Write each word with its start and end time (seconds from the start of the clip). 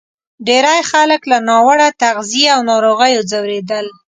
ډېری 0.47 0.79
خلک 0.91 1.21
له 1.31 1.37
ناوړه 1.47 1.87
تغذیې 2.01 2.47
او 2.55 2.59
ناروغیو 2.69 3.25
ځورېدل. 3.29 3.85